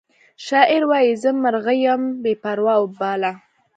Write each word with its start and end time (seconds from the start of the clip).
شاعر 0.45 0.83
وایی 0.89 1.19
زه 1.21 1.29
مرغه 1.43 1.73
یم 1.85 2.01
بې 2.23 2.33
پر 2.43 2.57
او 2.75 2.83
باله 2.99 3.31